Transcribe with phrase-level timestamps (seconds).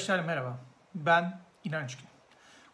[0.00, 0.58] Arkadaşlar merhaba.
[0.94, 2.06] Ben İnanç Gün.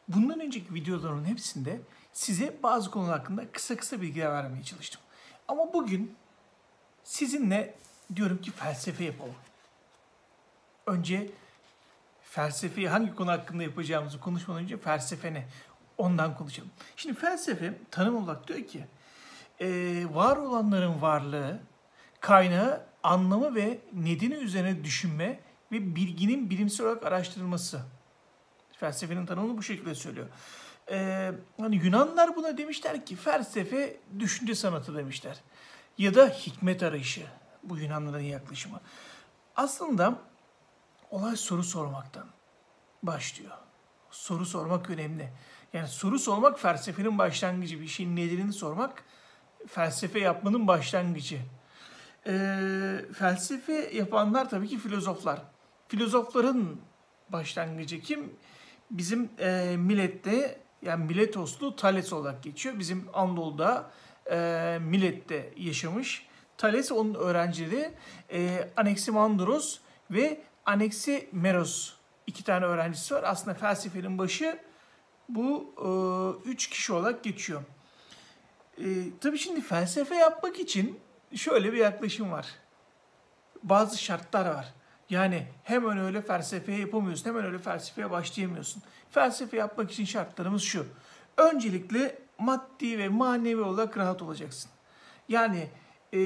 [0.09, 1.81] Bundan önceki videoların hepsinde
[2.13, 5.01] size bazı konular hakkında kısa kısa bilgiler vermeye çalıştım.
[5.49, 6.17] Ama bugün
[7.05, 7.75] sizinle
[8.17, 9.35] diyorum ki felsefe yapalım.
[10.87, 11.31] Önce
[12.23, 15.49] felsefeyi hangi konu hakkında yapacağımızı konuşmadan önce felsefe ne?
[15.99, 16.71] Ondan konuşalım.
[16.97, 18.85] Şimdi felsefe tanım olarak diyor ki
[19.61, 19.69] e,
[20.13, 21.59] var olanların varlığı,
[22.21, 27.81] kaynağı, anlamı ve nedeni üzerine düşünme ve bilginin bilimsel olarak araştırılması.
[28.73, 30.27] Felsefenin tanımını bu şekilde söylüyor.
[30.91, 35.37] Ee, hani Yunanlar buna demişler ki felsefe düşünce sanatı demişler.
[35.99, 37.27] Ya da hikmet arayışı.
[37.63, 38.81] Bu Yunanların yaklaşımı.
[39.57, 40.19] Aslında
[41.11, 42.27] olay soru sormaktan
[43.03, 43.53] başlıyor.
[44.11, 45.33] Soru sormak önemli.
[45.73, 47.81] Yani soru sormak felsefenin başlangıcı.
[47.81, 49.05] Bir şeyin nedenini sormak
[49.67, 51.41] felsefe yapmanın başlangıcı.
[52.27, 55.43] Ee, felsefe yapanlar tabii ki filozoflar.
[55.89, 56.77] Filozofların
[57.29, 58.33] başlangıcı kim?
[58.91, 62.79] Bizim e, Milet'te yani Miletoslu Thales olarak geçiyor.
[62.79, 63.91] Bizim Anadolu'da
[64.31, 66.27] e, Milet'te yaşamış.
[66.59, 67.93] Thales onun öğrencileri
[68.33, 69.79] e, Anaximandros
[70.11, 71.93] ve Anaximeros
[72.27, 73.23] iki tane öğrencisi var.
[73.23, 74.59] Aslında felsefenin başı
[75.29, 75.89] bu e,
[76.49, 77.63] üç kişi olarak geçiyor.
[78.79, 78.85] E,
[79.21, 81.01] tabii şimdi felsefe yapmak için
[81.35, 82.47] şöyle bir yaklaşım var.
[83.63, 84.75] Bazı şartlar var.
[85.11, 88.83] Yani hemen öyle felsefe yapamıyorsun, hemen öyle felsefeye başlayamıyorsun.
[89.11, 90.87] Felsefe yapmak için şartlarımız şu.
[91.37, 94.71] Öncelikle maddi ve manevi olarak rahat olacaksın.
[95.29, 95.69] Yani
[96.13, 96.19] e,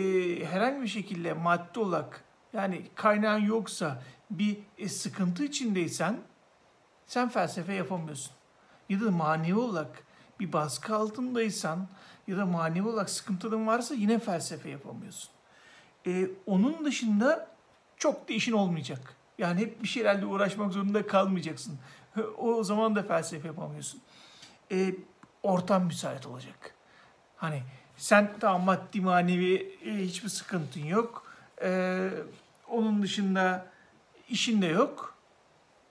[0.44, 6.16] herhangi bir şekilde maddi olarak yani kaynağın yoksa bir e, sıkıntı içindeysen
[7.06, 8.32] sen felsefe yapamıyorsun.
[8.88, 10.02] Ya da manevi olarak
[10.40, 11.88] bir baskı altındaysan
[12.26, 15.30] ya da manevi olarak sıkıntılığın varsa yine felsefe yapamıyorsun.
[16.06, 17.49] E, onun dışında
[18.00, 19.14] çok da işin olmayacak.
[19.38, 21.78] Yani hep bir şeylerle uğraşmak zorunda kalmayacaksın.
[22.38, 24.00] O zaman da felsefe yapamıyorsun.
[24.72, 24.94] E,
[25.42, 26.74] ortam müsait olacak.
[27.36, 27.62] Hani
[27.96, 31.26] sen tamam maddi manevi e, hiçbir sıkıntın yok.
[31.62, 32.08] E,
[32.68, 33.66] onun dışında
[34.28, 35.14] işin de yok.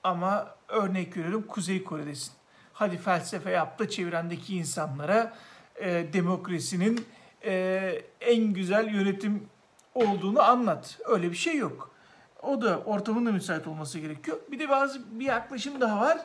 [0.03, 2.33] Ama örnek veriyorum Kuzey Kore'desin.
[2.73, 5.37] Hadi felsefe yap da çevrendeki insanlara
[5.75, 7.05] e, demokrasinin
[7.45, 9.49] e, en güzel yönetim
[9.95, 10.99] olduğunu anlat.
[11.05, 11.98] Öyle bir şey yok.
[12.43, 14.37] O da ortamın da müsait olması gerekiyor.
[14.51, 16.19] Bir de bazı bir yaklaşım daha var.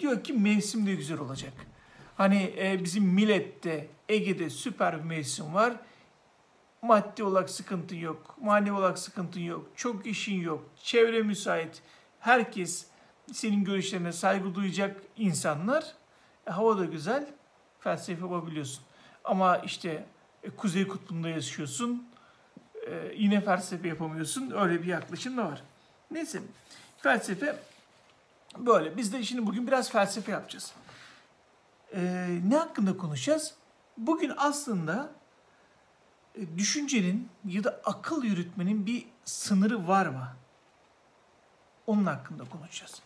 [0.00, 1.52] Diyor ki mevsim de güzel olacak.
[2.16, 5.72] Hani e, bizim millette, Ege'de süper bir mevsim var.
[6.82, 11.82] Maddi olarak sıkıntı yok, manevi olarak sıkıntı yok, çok işin yok, çevre müsait.
[12.20, 12.86] Herkes
[13.32, 15.94] senin görüşlerine saygı duyacak insanlar.
[16.46, 17.26] E, hava da güzel,
[17.80, 18.84] felsefe yapabiliyorsun.
[19.24, 20.06] Ama işte
[20.42, 22.06] e, Kuzey Kutbu'nda yaşıyorsun,
[22.86, 24.50] e, yine felsefe yapamıyorsun.
[24.50, 25.62] Öyle bir yaklaşım da var.
[26.10, 26.42] Neyse,
[26.98, 27.56] felsefe
[28.58, 28.96] böyle.
[28.96, 30.72] Biz de şimdi bugün biraz felsefe yapacağız.
[31.94, 33.54] E, ne hakkında konuşacağız?
[33.96, 35.10] Bugün aslında
[36.34, 40.28] e, düşüncenin ya da akıl yürütmenin bir sınırı var mı?
[41.86, 43.02] Onun hakkında konuşacağız.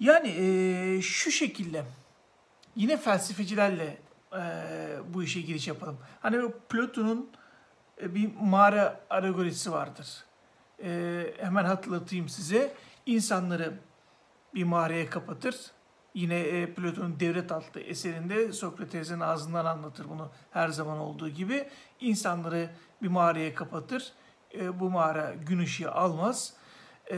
[0.00, 1.84] Yani e, şu şekilde
[2.76, 3.98] yine felsefecilerle
[4.32, 4.42] e,
[5.14, 5.98] bu işe giriş yapalım.
[6.20, 7.30] Hani Platon'un
[8.00, 10.24] bir mağara alegorisi vardır.
[10.82, 12.74] E, hemen hatırlatayım size.
[13.06, 13.74] İnsanları
[14.54, 15.56] bir mağaraya kapatır.
[16.14, 21.68] Yine e, Platon'un Devlet adlı eserinde Sokrates'in ağzından anlatır bunu her zaman olduğu gibi.
[22.00, 22.70] İnsanları
[23.02, 24.12] bir mağaraya kapatır.
[24.54, 26.54] E, bu mağara gün ışığı almaz.
[27.10, 27.16] E,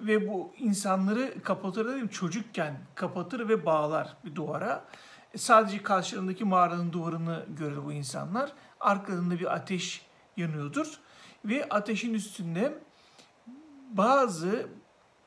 [0.00, 4.84] ve bu insanları kapatır dedim çocukken kapatır ve bağlar bir duvara.
[5.34, 8.52] E, sadece karşılarındaki mağaranın duvarını görür bu insanlar.
[8.82, 10.06] Arkalarında bir ateş
[10.36, 11.00] yanıyordur.
[11.44, 12.78] Ve ateşin üstünde
[13.92, 14.66] bazı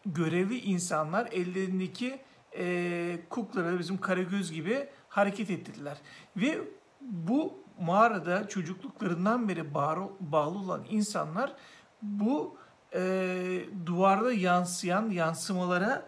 [0.05, 2.19] görevli insanlar ellerindeki
[2.57, 5.97] e, kuklara bizim karagöz gibi hareket ettirdiler.
[6.37, 6.61] Ve
[7.01, 11.53] bu mağarada çocukluklarından beri bağlı, bağlı olan insanlar
[12.01, 12.57] bu
[12.93, 16.07] e, duvarda yansıyan yansımalara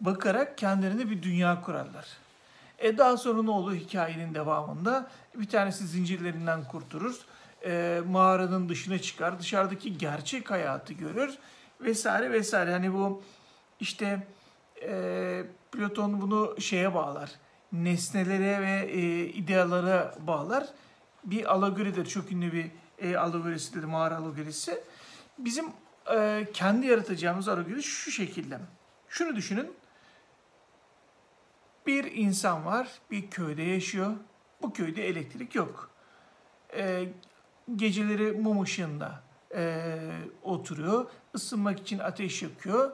[0.00, 2.06] bakarak kendilerine bir dünya kurarlar.
[2.78, 5.10] E daha sonra ne olur hikayenin devamında?
[5.34, 7.20] Bir tanesi zincirlerinden kurtulur.
[7.64, 9.38] E, mağaranın dışına çıkar.
[9.38, 11.38] Dışarıdaki gerçek hayatı görür.
[11.80, 12.72] Vesaire vesaire.
[12.72, 13.22] Hani bu
[13.80, 14.26] işte
[14.82, 15.42] e,
[15.72, 17.30] Platon bunu şeye bağlar.
[17.72, 20.66] Nesnelere ve e, idealara bağlar.
[21.24, 22.06] Bir alegoridir.
[22.06, 23.84] Çok ünlü bir e, alegorisidir.
[23.84, 24.80] Mağara alegorisi.
[25.38, 25.66] Bizim
[26.14, 28.58] e, kendi yaratacağımız alegori şu şekilde.
[29.08, 29.72] Şunu düşünün
[31.88, 34.12] bir insan var, bir köyde yaşıyor.
[34.62, 35.90] Bu köyde elektrik yok.
[36.76, 37.08] E,
[37.76, 39.22] geceleri mum ışığında
[39.54, 39.98] e,
[40.42, 41.06] oturuyor.
[41.34, 42.92] Isınmak için ateş yakıyor.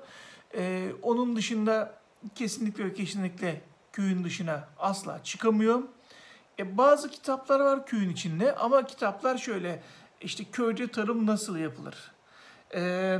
[0.55, 1.95] E, onun dışında
[2.35, 3.61] kesinlikle kesinlikle
[3.93, 5.83] köyün dışına asla çıkamıyor.
[6.59, 9.83] E, bazı kitaplar var köyün içinde ama kitaplar şöyle
[10.21, 12.13] işte köyde tarım nasıl yapılır?
[12.75, 13.19] E,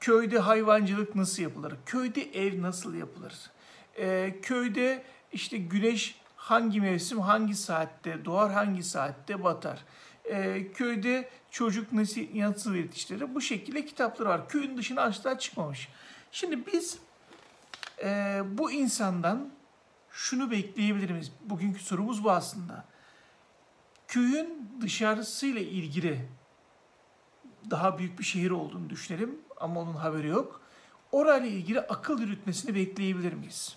[0.00, 1.74] köyde hayvancılık nasıl yapılır?
[1.86, 3.51] Köyde ev nasıl yapılır?
[3.98, 5.02] E, köyde
[5.32, 9.84] işte güneş hangi mevsim hangi saatte doğar hangi saatte batar?
[10.24, 13.34] E, köyde çocuk nasıl, nasıl yetiştirir?
[13.34, 14.48] Bu şekilde kitaplar var.
[14.48, 15.88] Köyün dışına asla çıkmamış.
[16.32, 16.98] Şimdi biz
[18.04, 19.50] e, bu insandan
[20.10, 21.32] şunu bekleyebilir miyiz?
[21.44, 22.84] Bugünkü sorumuz bu aslında.
[24.08, 26.28] Köyün dışarısıyla ilgili
[27.70, 30.60] daha büyük bir şehir olduğunu düşünelim ama onun haberi yok.
[31.12, 33.76] Orayla ilgili akıl yürütmesini bekleyebilir miyiz?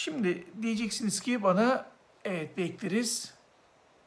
[0.00, 1.86] Şimdi diyeceksiniz ki bana
[2.24, 3.34] evet bekleriz.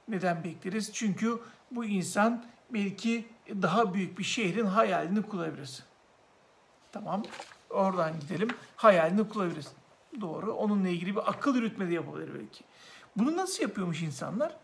[0.08, 0.94] Neden bekleriz?
[0.94, 1.40] Çünkü
[1.72, 5.84] bu insan belki daha büyük bir şehrin hayalini kurabilir.
[6.92, 7.24] Tamam.
[7.70, 8.50] Oradan gidelim.
[8.76, 9.66] Hayalini kurabilir.
[10.22, 10.54] Doğru.
[10.54, 12.64] Onunla ilgili bir akıl yürütme de yapabilir belki.
[13.16, 14.58] Bunu nasıl yapıyormuş insanlar?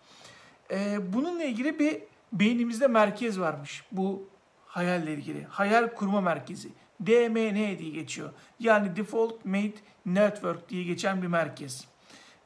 [0.71, 2.01] Ee, bununla ilgili bir
[2.33, 3.83] beynimizde merkez varmış.
[3.91, 4.29] Bu
[4.65, 5.43] hayalle ilgili.
[5.43, 6.69] Hayal kurma merkezi.
[7.05, 8.29] DMN diye geçiyor.
[8.59, 9.75] Yani Default Made
[10.05, 11.87] Network diye geçen bir merkez.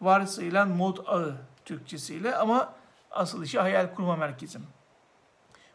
[0.02, 1.36] Varsayılan mod ağı
[1.66, 2.74] Türkçesiyle ama
[3.12, 4.60] asıl işi hayal kurma merkezi.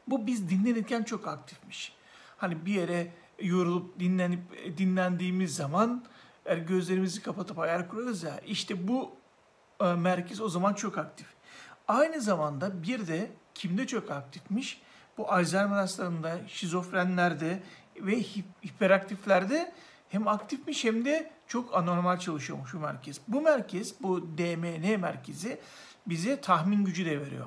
[0.07, 1.93] Bu biz dinlenirken çok aktifmiş.
[2.37, 4.41] Hani bir yere yorulup dinlenip
[4.79, 6.05] dinlendiğimiz zaman
[6.47, 9.11] eğer gözlerimizi kapatıp hayal kurarız ya işte bu
[9.81, 11.27] e, merkez o zaman çok aktif.
[11.89, 14.83] Aynı zamanda bir de kimde çok aktifmiş?
[15.19, 17.63] Bu Alzheimer hastalarında, şizofrenlerde
[18.07, 18.23] ve
[18.67, 19.73] hiperaktiflerde
[20.09, 23.21] hem aktifmiş hem de çok anormal çalışıyormuş bu merkez.
[23.29, 25.61] Bu merkez, bu DMN merkezi
[26.07, 27.47] bize tahmin gücü de veriyor.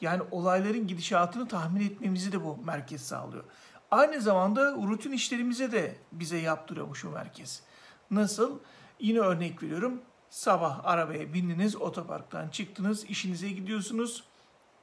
[0.00, 3.44] Yani olayların gidişatını tahmin etmemizi de bu merkez sağlıyor.
[3.90, 7.62] Aynı zamanda rutin işlerimize de bize yaptırıyormuş bu merkez.
[8.10, 8.58] Nasıl?
[9.00, 10.02] Yine örnek veriyorum.
[10.30, 14.24] Sabah arabaya bindiniz, otoparktan çıktınız, işinize gidiyorsunuz.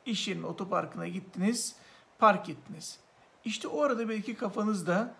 [0.05, 1.75] İş yerinin otoparkına gittiniz,
[2.19, 2.99] park ettiniz.
[3.45, 5.13] İşte o arada belki kafanızda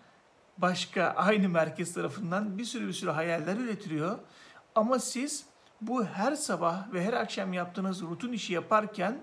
[0.58, 4.18] başka aynı merkez tarafından bir sürü bir sürü hayaller üretiliyor.
[4.74, 5.46] Ama siz
[5.80, 9.18] bu her sabah ve her akşam yaptığınız rutin işi yaparken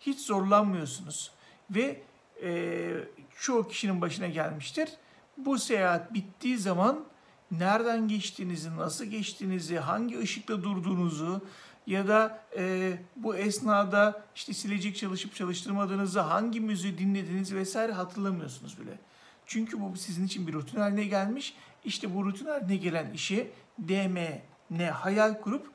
[0.00, 1.32] hiç zorlanmıyorsunuz.
[1.70, 2.02] Ve
[2.42, 2.92] e,
[3.40, 4.88] çoğu kişinin başına gelmiştir.
[5.36, 7.04] Bu seyahat bittiği zaman
[7.50, 11.40] nereden geçtiğinizi, nasıl geçtiğinizi, hangi ışıkta durduğunuzu
[11.86, 18.98] ya da e, bu esnada işte silecek çalışıp çalıştırmadığınızı, hangi müziği dinlediğinizi vesaire hatırlamıyorsunuz bile.
[19.46, 21.54] Çünkü bu sizin için bir rutin haline gelmiş.
[21.84, 23.50] İşte bu rutin haline gelen işi
[23.88, 25.70] DMN hayal kurup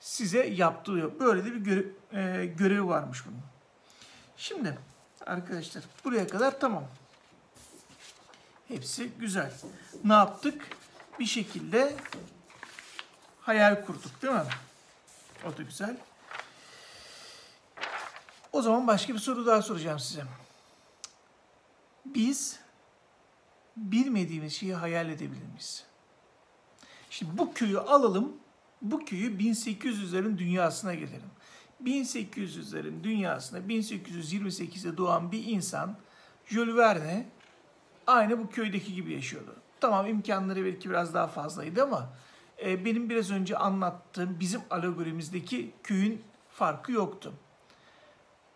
[0.00, 1.20] size yaptırıyor.
[1.20, 3.40] Böyle de bir görev, e, görevi varmış bunun.
[4.36, 4.78] Şimdi
[5.26, 6.84] arkadaşlar buraya kadar tamam.
[8.68, 9.52] Hepsi güzel.
[10.04, 10.66] Ne yaptık?
[11.18, 11.96] Bir şekilde
[13.40, 14.40] hayal kurduk değil mi?
[15.46, 15.96] O da güzel.
[18.52, 20.24] O zaman başka bir soru daha soracağım size.
[22.04, 22.60] Biz
[23.76, 25.84] bilmediğimiz şeyi hayal edebilir miyiz?
[27.10, 28.36] Şimdi bu köyü alalım,
[28.82, 31.30] bu köyü 1800'lerin dünyasına gelelim.
[31.84, 35.96] 1800'lerin dünyasında 1828'de doğan bir insan
[36.46, 37.26] Jules Verne
[38.06, 39.56] aynı bu köydeki gibi yaşıyordu.
[39.80, 42.12] Tamam imkanları belki biraz daha fazlaydı ama
[42.62, 47.34] e, benim biraz önce anlattığım bizim alegorimizdeki köyün farkı yoktu.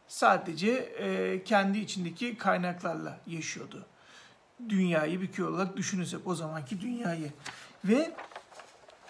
[0.08, 3.86] Sadece e, kendi içindeki kaynaklarla yaşıyordu.
[4.68, 7.32] Dünyayı bir köy olarak düşünürsek o zamanki dünyayı.
[7.84, 8.14] Ve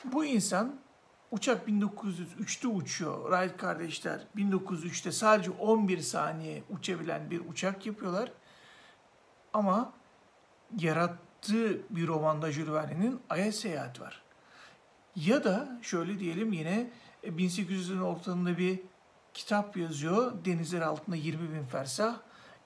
[0.05, 0.79] bu insan
[1.31, 3.31] Uçak 1903'te uçuyor.
[3.31, 8.33] Wright kardeşler 1903'te sadece 11 saniye uçabilen bir uçak yapıyorlar.
[9.53, 9.93] Ama
[10.79, 14.23] yarattığı bir romanda Jules Verne'nin Ay'a seyahat var.
[15.17, 16.91] Ya da şöyle diyelim yine
[17.25, 18.81] 1800'lerin e, ortalarında bir
[19.35, 20.45] kitap yazıyor.
[20.45, 22.17] Denizler altında 20 bin fersah.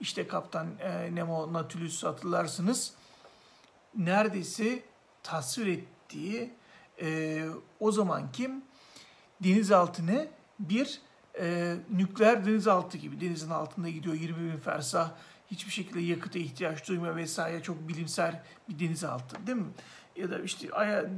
[0.01, 2.95] İşte Kaptan e, Nemo Nautilus hatırlarsınız.
[3.97, 4.83] Neredeyse
[5.23, 6.51] tasvir ettiği
[7.03, 7.45] e,
[7.81, 8.65] o zaman kim?
[9.41, 11.01] Denizaltını bir
[11.41, 15.11] e, nükleer denizaltı gibi denizin altında gidiyor 20 bin fersah
[15.53, 19.71] hiçbir şekilde yakıta ihtiyaç duymuyor vesaire çok bilimsel bir denizaltı değil mi?
[20.17, 20.69] Ya da işte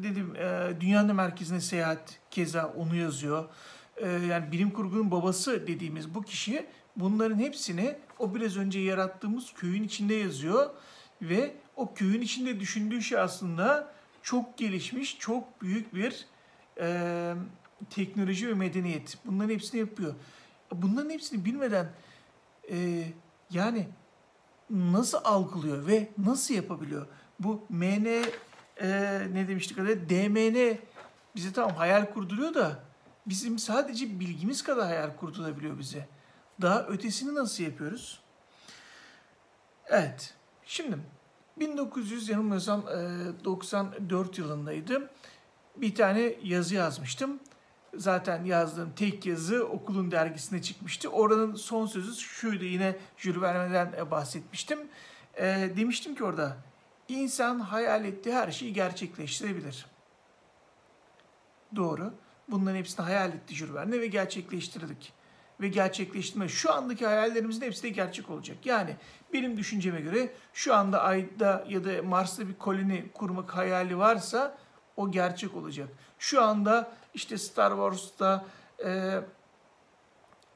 [0.03, 3.45] dedim e, dünyanın merkezine seyahat keza onu yazıyor.
[3.97, 9.83] E, yani bilim kurgunun babası dediğimiz bu kişi bunların hepsini o biraz önce yarattığımız köyün
[9.83, 10.71] içinde yazıyor
[11.23, 16.27] ve o köyün içinde düşündüğü şey aslında çok gelişmiş, çok büyük bir
[16.81, 17.35] e,
[17.91, 19.19] teknoloji ve medeniyet.
[19.25, 20.15] Bunların hepsini yapıyor.
[20.73, 21.87] Bunların hepsini bilmeden
[22.71, 23.05] e,
[23.51, 23.89] yani
[24.71, 27.07] nasıl algılıyor ve nasıl yapabiliyor?
[27.41, 28.23] Bu MN e,
[29.33, 30.09] ne demiştik adı?
[30.09, 30.79] DMN
[31.37, 32.79] bize tamam hayal kurduruyor da
[33.27, 36.09] bizim sadece bilgimiz kadar hayal kurdurabiliyor bize.
[36.63, 38.21] Daha ötesini nasıl yapıyoruz?
[39.87, 40.35] Evet.
[40.67, 40.99] Şimdi
[41.57, 42.85] 1900 yanılmıyorsam
[43.45, 45.11] 94 yılındaydı.
[45.77, 47.41] Bir tane yazı yazmıştım.
[47.97, 51.09] Zaten yazdığım tek yazı okulun dergisine çıkmıştı.
[51.09, 54.79] Oranın son sözü şuydu yine Jules Verne'den bahsetmiştim.
[55.37, 56.57] E, demiştim ki orada
[57.09, 59.87] insan hayal ettiği her şeyi gerçekleştirebilir.
[61.77, 62.13] Doğru.
[62.49, 65.13] Bunların hepsini hayal etti Jules Verne ve gerçekleştirdik.
[65.61, 68.57] Ve gerçekleştirme şu andaki hayallerimizin hepsi de gerçek olacak.
[68.65, 68.97] Yani
[69.33, 74.59] benim düşünceme göre şu anda Ay'da ya da Mars'ta bir koloni kurmak hayali varsa
[74.97, 75.89] o gerçek olacak.
[76.19, 78.45] Şu anda işte Star Wars'ta
[78.85, 79.21] e,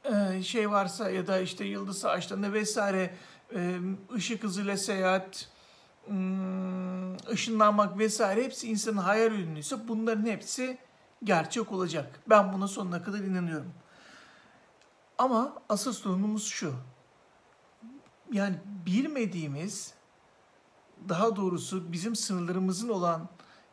[0.05, 3.15] e, şey varsa ya da işte Yıldız Savaşları'nda vesaire
[3.55, 3.79] e,
[4.15, 5.49] ışık hızıyla seyahat,
[6.07, 10.79] hmm, ışınlanmak vesaire hepsi insanın hayal ürünüyse bunların hepsi
[11.25, 12.21] gerçek olacak.
[12.27, 13.73] Ben buna sonuna kadar inanıyorum.
[15.19, 16.75] Ama asıl sorunumuz şu.
[18.33, 19.95] Yani bilmediğimiz,
[21.09, 23.29] daha doğrusu bizim sınırlarımızın olan,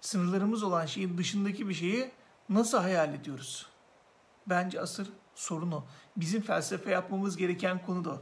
[0.05, 2.11] sınırlarımız olan şeyin dışındaki bir şeyi
[2.49, 3.65] nasıl hayal ediyoruz?
[4.47, 5.83] Bence asıl sorun o.
[6.17, 8.21] Bizim felsefe yapmamız gereken konu da o.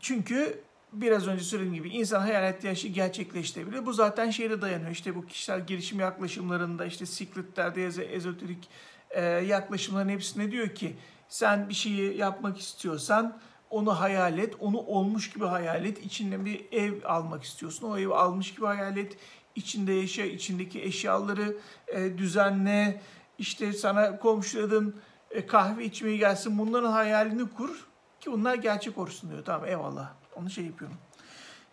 [0.00, 0.62] Çünkü
[0.92, 3.86] biraz önce söylediğim gibi insan hayal ettiği şeyi gerçekleştirebilir.
[3.86, 4.90] Bu zaten şeyle dayanıyor.
[4.90, 8.68] İşte bu kişisel gelişim yaklaşımlarında işte sikletlerde ezoterik
[9.10, 10.96] e, yaklaşımların hepsine diyor ki
[11.28, 13.38] sen bir şeyi yapmak istiyorsan
[13.70, 16.04] onu hayal et, onu olmuş gibi hayal et.
[16.04, 19.16] İçinde bir ev almak istiyorsun, o evi almış gibi hayal et.
[19.56, 21.56] İçinde yaşa, içindeki eşyaları
[21.88, 23.02] e, düzenle.
[23.38, 24.96] İşte sana komşuların
[25.30, 27.86] e, kahve içmeye gelsin, bunların hayalini kur
[28.20, 29.44] ki bunlar gerçek olsun diyor.
[29.44, 30.98] Tamam eyvallah, onu şey yapıyorum.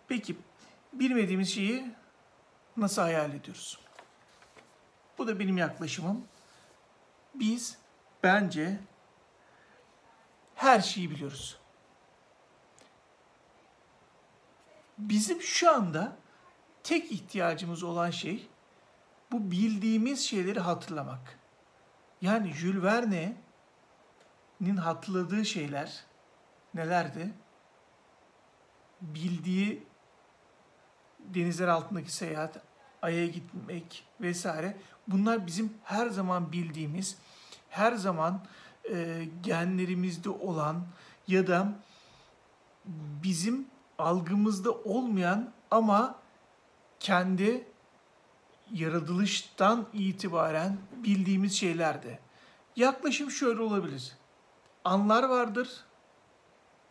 [0.08, 0.36] Peki,
[0.92, 1.84] bilmediğimiz şeyi
[2.76, 3.78] nasıl hayal ediyoruz?
[5.18, 6.24] Bu da benim yaklaşımım.
[7.34, 7.78] Biz
[8.22, 8.78] bence
[10.54, 11.58] her şeyi biliyoruz.
[14.98, 16.16] Bizim şu anda
[16.84, 18.48] tek ihtiyacımız olan şey
[19.32, 21.38] bu bildiğimiz şeyleri hatırlamak.
[22.20, 26.04] Yani Jules Verne'nin hatırladığı şeyler
[26.74, 27.34] nelerdi?
[29.00, 29.86] Bildiği
[31.18, 32.62] denizler altındaki seyahat,
[33.02, 34.76] Ay'a gitmek vesaire.
[35.08, 37.18] Bunlar bizim her zaman bildiğimiz,
[37.70, 38.40] her zaman
[38.90, 40.86] e, genlerimizde olan
[41.28, 41.72] ya da
[43.22, 43.66] bizim
[43.98, 46.23] algımızda olmayan ama
[47.04, 47.64] kendi
[48.72, 52.18] yaratılıştan itibaren bildiğimiz şeylerdi.
[52.76, 54.12] Yaklaşım şöyle olabilir.
[54.84, 55.84] Anlar vardır.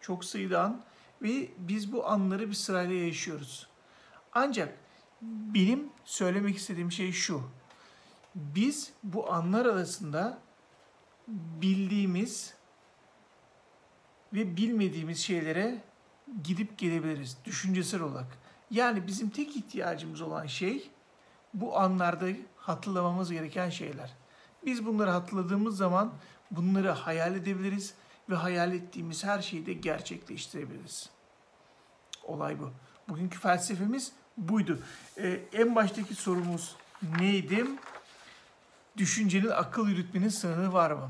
[0.01, 0.81] Çok sayıda an
[1.21, 3.67] ve biz bu anları bir sırayla yaşıyoruz.
[4.33, 4.77] Ancak
[5.21, 7.41] benim söylemek istediğim şey şu.
[8.35, 10.39] Biz bu anlar arasında
[11.27, 12.53] bildiğimiz
[14.33, 15.81] ve bilmediğimiz şeylere
[16.43, 18.37] gidip gelebiliriz düşüncesel olarak.
[18.71, 20.89] Yani bizim tek ihtiyacımız olan şey
[21.53, 22.25] bu anlarda
[22.57, 24.13] hatırlamamız gereken şeyler.
[24.65, 26.13] Biz bunları hatırladığımız zaman
[26.51, 27.93] bunları hayal edebiliriz
[28.29, 31.09] ve hayal ettiğimiz her şeyi de gerçekleştirebiliriz.
[32.23, 32.71] Olay bu.
[33.09, 34.79] Bugünkü felsefemiz buydu.
[35.17, 36.75] Ee, en baştaki sorumuz
[37.19, 37.65] neydi?
[38.97, 41.09] Düşüncenin akıl yürütmenin sınırı var mı?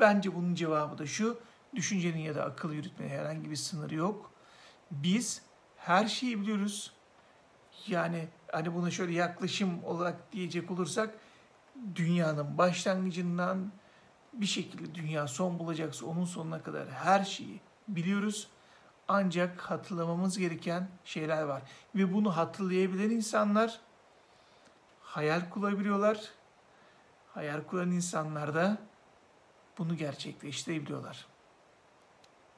[0.00, 1.38] Bence bunun cevabı da şu.
[1.74, 4.32] Düşüncenin ya da akıl yürütmenin herhangi bir sınırı yok.
[4.90, 5.42] Biz
[5.80, 6.92] her şeyi biliyoruz.
[7.86, 11.14] Yani hani buna şöyle yaklaşım olarak diyecek olursak
[11.94, 13.72] dünyanın başlangıcından
[14.32, 18.48] bir şekilde dünya son bulacaksa onun sonuna kadar her şeyi biliyoruz.
[19.08, 21.62] Ancak hatırlamamız gereken şeyler var.
[21.94, 23.80] Ve bunu hatırlayabilen insanlar
[25.02, 26.20] hayal kurabiliyorlar.
[27.34, 28.78] Hayal kuran insanlar da
[29.78, 31.26] bunu gerçekleştirebiliyorlar.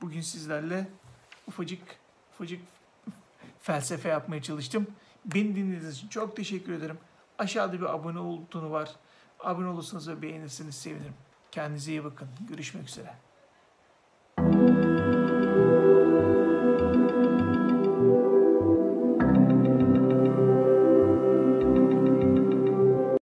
[0.00, 0.88] Bugün sizlerle
[1.46, 1.82] ufacık
[2.34, 2.60] ufacık
[3.62, 4.86] felsefe yapmaya çalıştım.
[5.24, 6.98] Beni dinlediğiniz için çok teşekkür ederim.
[7.38, 8.90] Aşağıda bir abone butonu var.
[9.40, 11.14] Abone olursanız ve beğenirseniz sevinirim.
[11.50, 12.28] Kendinize iyi bakın.
[12.48, 13.14] Görüşmek üzere.